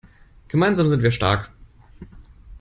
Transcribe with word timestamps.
Gemeinsam 0.47 0.87
sind 0.87 1.03
wir 1.03 1.11
stark. 1.11 1.51